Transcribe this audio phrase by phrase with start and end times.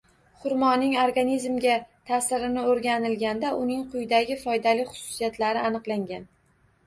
[0.43, 1.73] Xurmoning organizmga
[2.11, 6.27] taʼsirini oʻrganilganda uning quyidagi foydali xususiyatlari aniqlangan: